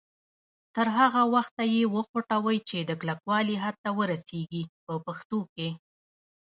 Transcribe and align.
تر 0.75 0.87
هغه 0.97 1.21
وخته 1.35 1.63
یې 1.75 1.83
وخوټوئ 1.95 2.57
چې 2.69 2.77
د 2.89 2.91
کلکوالي 3.01 3.55
حد 3.63 3.75
ته 3.83 3.89
ورسیږي 3.99 4.63
په 4.85 4.93
پښتو 5.05 5.39
کې. 5.53 5.69